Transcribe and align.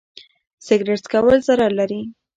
سګرټ 0.65 0.99
څکول 1.03 1.37
ضرر 1.47 1.71
لري. 1.79 2.01